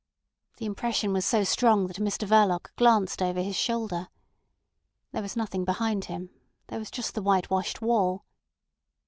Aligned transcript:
The 0.57 0.65
impression 0.65 1.13
was 1.13 1.25
so 1.27 1.43
strong 1.43 1.85
that 1.85 1.97
Mr 1.97 2.27
Verloc 2.27 2.75
glanced 2.75 3.21
over 3.21 3.39
his 3.39 3.55
shoulder. 3.55 4.07
There 5.11 5.21
was 5.21 5.35
nothing 5.37 5.63
behind 5.63 6.05
him: 6.05 6.31
there 6.69 6.79
was 6.79 6.89
just 6.89 7.13
the 7.13 7.21
whitewashed 7.21 7.83
wall. 7.83 8.25